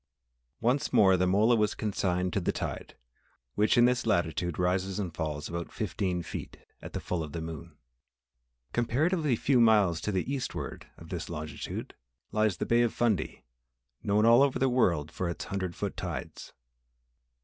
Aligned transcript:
Once 0.61 0.91
more 0.91 1.15
the 1.15 1.27
mola 1.27 1.55
was 1.55 1.75
consigned 1.75 2.33
to 2.33 2.39
the 2.41 2.51
tide, 2.51 2.95
which 3.53 3.77
in 3.77 3.85
this 3.85 4.07
latitude 4.07 4.57
rises 4.57 4.97
and 4.97 5.13
falls 5.13 5.47
about 5.47 5.71
fifteen 5.71 6.23
feet 6.23 6.57
at 6.81 6.93
the 6.93 6.99
full 6.99 7.21
of 7.21 7.33
the 7.33 7.39
moon. 7.39 7.77
Comparatively 8.73 9.35
few 9.35 9.59
miles 9.61 10.01
to 10.01 10.11
the 10.11 10.25
eastward 10.33 10.87
of 10.97 11.09
this 11.09 11.29
longitude 11.29 11.93
lies 12.31 12.57
the 12.57 12.65
Bay 12.65 12.81
of 12.81 12.91
Fundy 12.91 13.45
known 14.01 14.25
all 14.25 14.41
over 14.41 14.57
the 14.57 14.67
world 14.69 15.11
for 15.11 15.29
its 15.29 15.45
hundred 15.45 15.75
foot 15.75 15.95
tides. 15.95 16.51